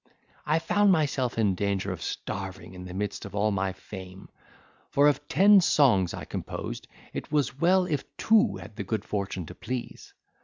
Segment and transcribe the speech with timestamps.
[0.47, 4.29] I found myself in danger of starving in the midst of all my fame;
[4.89, 9.45] for of ten songs I composed, it was well if two had the good fortune
[9.45, 10.15] to please.